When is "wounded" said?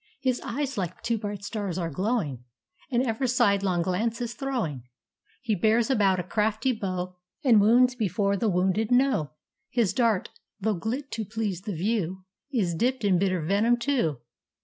8.49-8.89